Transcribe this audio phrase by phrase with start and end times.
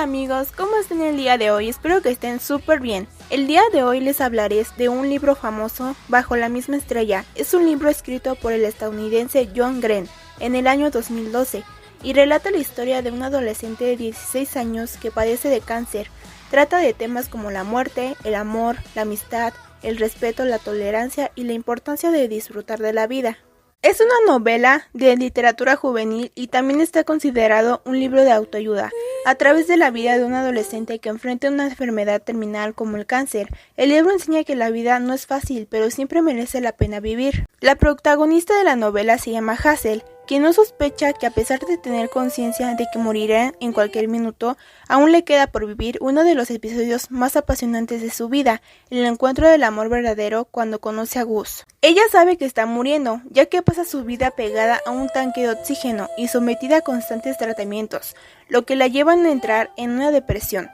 [0.00, 1.68] Hola amigos, ¿cómo están el día de hoy?
[1.68, 3.06] Espero que estén súper bien.
[3.28, 7.26] El día de hoy les hablaré de un libro famoso, Bajo la misma estrella.
[7.34, 10.08] Es un libro escrito por el estadounidense John Gren
[10.38, 11.64] en el año 2012
[12.02, 16.08] y relata la historia de un adolescente de 16 años que padece de cáncer.
[16.50, 21.44] Trata de temas como la muerte, el amor, la amistad, el respeto, la tolerancia y
[21.44, 23.36] la importancia de disfrutar de la vida.
[23.82, 28.90] Es una novela de literatura juvenil y también está considerado un libro de autoayuda.
[29.26, 33.04] A través de la vida de un adolescente que enfrenta una enfermedad terminal como el
[33.04, 37.00] cáncer, el libro enseña que la vida no es fácil, pero siempre merece la pena
[37.00, 37.46] vivir.
[37.60, 41.76] La protagonista de la novela se llama Hazel quien no sospecha que a pesar de
[41.76, 44.56] tener conciencia de que morirá en cualquier minuto,
[44.86, 49.04] aún le queda por vivir uno de los episodios más apasionantes de su vida, el
[49.06, 51.66] encuentro del amor verdadero cuando conoce a Gus.
[51.82, 55.50] Ella sabe que está muriendo, ya que pasa su vida pegada a un tanque de
[55.50, 58.14] oxígeno y sometida a constantes tratamientos,
[58.46, 60.70] lo que la llevan a entrar en una depresión.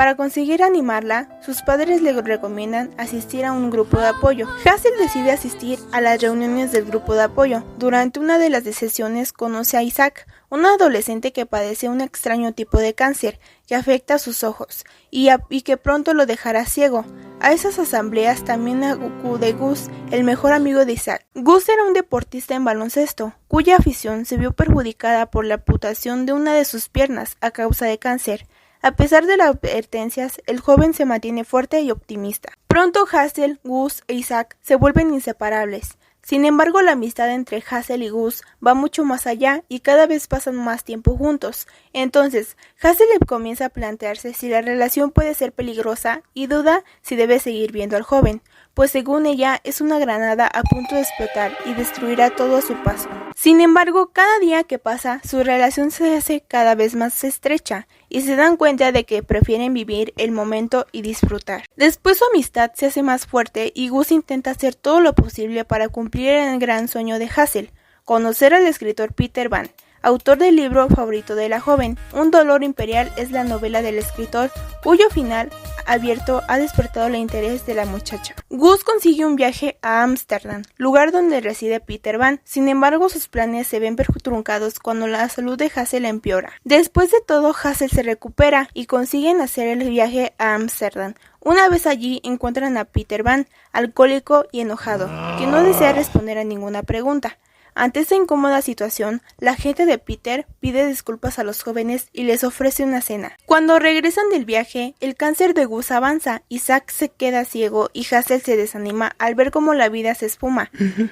[0.00, 4.48] Para conseguir animarla, sus padres le recomiendan asistir a un grupo de apoyo.
[4.64, 7.62] Hazel decide asistir a las reuniones del grupo de apoyo.
[7.76, 12.78] Durante una de las sesiones conoce a Isaac, un adolescente que padece un extraño tipo
[12.78, 15.28] de cáncer que afecta a sus ojos y,
[15.60, 17.04] que pronto lo dejará ciego.
[17.38, 21.26] A esas asambleas también acude Gus, el mejor amigo de Isaac.
[21.34, 26.32] Gus era un deportista en baloncesto, cuya afición se vio perjudicada por la amputación de
[26.32, 28.46] una de sus piernas a causa de cáncer.
[28.82, 32.52] A pesar de las advertencias, el joven se mantiene fuerte y optimista.
[32.66, 35.98] Pronto Hazel, Gus e Isaac se vuelven inseparables.
[36.22, 40.28] Sin embargo, la amistad entre Hazel y Gus va mucho más allá y cada vez
[40.28, 41.66] pasan más tiempo juntos.
[41.92, 47.38] Entonces, Hazel comienza a plantearse si la relación puede ser peligrosa y duda si debe
[47.38, 48.42] seguir viendo al joven
[48.74, 52.74] pues según ella es una granada a punto de explotar y destruirá todo a su
[52.82, 53.08] paso.
[53.42, 58.20] Sin embargo, cada día que pasa, su relación se hace cada vez más estrecha y
[58.20, 61.64] se dan cuenta de que prefieren vivir el momento y disfrutar.
[61.74, 65.88] Después su amistad se hace más fuerte y Gus intenta hacer todo lo posible para
[65.88, 67.72] cumplir el gran sueño de Hazel,
[68.04, 69.70] conocer al escritor Peter Van,
[70.02, 71.98] autor del libro favorito de la joven.
[72.12, 74.50] Un dolor imperial es la novela del escritor
[74.82, 75.50] cuyo final
[75.86, 78.34] abierto ha despertado el interés de la muchacha.
[78.48, 82.40] Gus consigue un viaje a Ámsterdam, lugar donde reside Peter Van.
[82.44, 86.52] Sin embargo, sus planes se ven pertruncados cuando la salud de Hazel empeora.
[86.64, 91.14] Después de todo, Hazel se recupera y consiguen hacer el viaje a Ámsterdam.
[91.40, 95.06] Una vez allí encuentran a Peter Van, alcohólico y enojado,
[95.38, 97.38] que no desea responder a ninguna pregunta.
[97.74, 102.44] Ante esta incómoda situación, la gente de Peter pide disculpas a los jóvenes y les
[102.44, 103.36] ofrece una cena.
[103.46, 108.42] Cuando regresan del viaje, el cáncer de Gus avanza, Isaac se queda ciego y Hazel
[108.42, 110.70] se desanima al ver cómo la vida se espuma.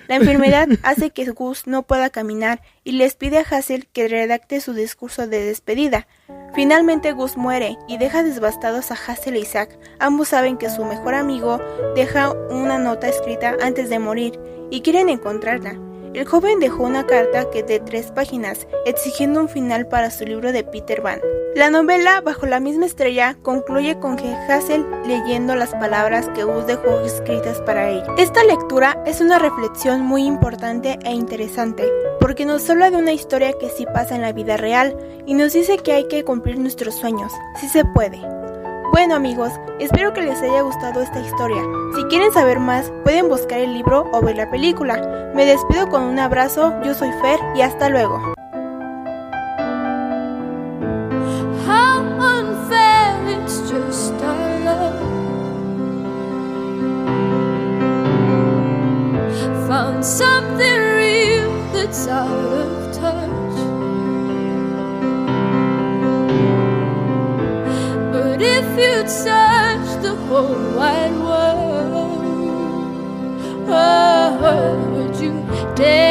[0.09, 4.61] La enfermedad hace que Gus no pueda caminar y les pide a Hazel que redacte
[4.61, 6.07] su discurso de despedida.
[6.55, 9.79] Finalmente Gus muere y deja devastados a Hazel e Isaac.
[9.99, 11.59] Ambos saben que su mejor amigo
[11.95, 14.39] deja una nota escrita antes de morir
[14.71, 15.88] y quieren encontrarla.
[16.15, 20.53] El joven dejó una carta que de tres páginas, exigiendo un final para su libro
[20.53, 21.21] de Peter Van.
[21.55, 26.67] La novela Bajo la misma estrella concluye con que Hazel leyendo las palabras que Gus
[26.67, 28.07] dejó escritas para ella.
[28.17, 31.85] Esta lectura es una reflexión muy importante e interesante,
[32.21, 34.97] porque nos habla de una historia que sí pasa en la vida real
[35.27, 38.21] y nos dice que hay que cumplir nuestros sueños, si se puede.
[38.91, 41.63] Bueno amigos, espero que les haya gustado esta historia.
[41.95, 44.97] Si quieren saber más, pueden buscar el libro o ver la película.
[45.35, 48.19] Me despido con un abrazo, yo soy Fer y hasta luego.
[70.43, 72.19] Wide world,
[73.69, 75.33] oh, would you
[75.75, 76.08] dare?